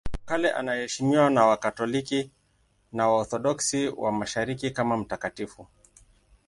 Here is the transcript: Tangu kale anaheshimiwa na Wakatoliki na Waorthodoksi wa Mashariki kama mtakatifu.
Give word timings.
Tangu 0.15 0.25
kale 0.25 0.51
anaheshimiwa 0.53 1.29
na 1.29 1.45
Wakatoliki 1.45 2.31
na 2.91 3.07
Waorthodoksi 3.07 3.87
wa 3.89 4.11
Mashariki 4.11 4.71
kama 4.71 4.97
mtakatifu. 4.97 5.67